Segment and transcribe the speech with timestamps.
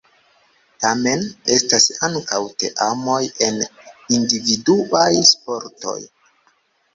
[0.83, 1.25] Tamen,
[1.55, 3.19] estas ankaŭ teamoj
[3.49, 3.61] en
[4.19, 5.97] individuaj sportoj.